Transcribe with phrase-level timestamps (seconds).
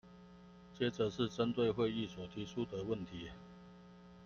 [0.73, 3.29] 接著是針對會議所提出的問題